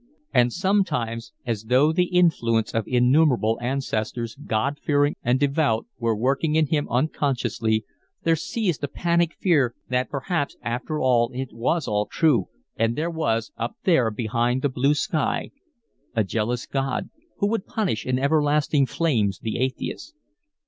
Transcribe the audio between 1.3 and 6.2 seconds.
as though the influence of innumerable ancestors, Godfearing and devout, were